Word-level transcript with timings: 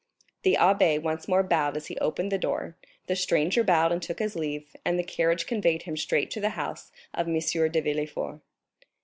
The 0.41 0.57
abbé 0.59 0.99
once 0.99 1.27
more 1.27 1.43
bowed 1.43 1.77
as 1.77 1.85
he 1.85 1.95
opened 1.99 2.31
the 2.31 2.39
door, 2.39 2.75
the 3.05 3.15
stranger 3.15 3.63
bowed 3.63 3.91
and 3.91 4.01
took 4.01 4.17
his 4.17 4.35
leave, 4.35 4.75
and 4.83 4.97
the 4.97 5.03
carriage 5.03 5.45
conveyed 5.45 5.83
him 5.83 5.95
straight 5.95 6.31
to 6.31 6.39
the 6.41 6.49
house 6.57 6.91
of 7.13 7.27
M. 7.27 7.37
de 7.37 7.79
Villefort. 7.81 8.39